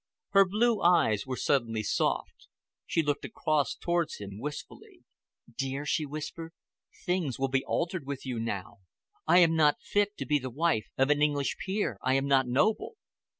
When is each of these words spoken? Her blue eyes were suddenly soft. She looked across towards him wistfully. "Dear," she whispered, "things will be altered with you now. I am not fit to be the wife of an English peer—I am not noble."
Her 0.29 0.45
blue 0.45 0.81
eyes 0.81 1.27
were 1.27 1.37
suddenly 1.37 1.83
soft. 1.83 2.47
She 2.87 3.03
looked 3.03 3.23
across 3.23 3.75
towards 3.75 4.15
him 4.17 4.39
wistfully. 4.39 5.03
"Dear," 5.55 5.85
she 5.85 6.07
whispered, 6.07 6.53
"things 7.05 7.37
will 7.37 7.49
be 7.49 7.63
altered 7.65 8.07
with 8.07 8.25
you 8.25 8.39
now. 8.39 8.79
I 9.27 9.37
am 9.41 9.55
not 9.55 9.83
fit 9.83 10.17
to 10.17 10.25
be 10.25 10.39
the 10.39 10.49
wife 10.49 10.87
of 10.97 11.11
an 11.11 11.21
English 11.21 11.55
peer—I 11.63 12.15
am 12.15 12.25
not 12.25 12.47
noble." 12.47 12.95